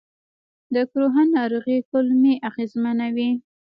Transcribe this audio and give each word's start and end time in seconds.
د 0.73 0.75
کروهن 0.91 1.27
ناروغي 1.37 1.77
کولمې 1.89 2.33
اغېزمنوي. 2.49 3.31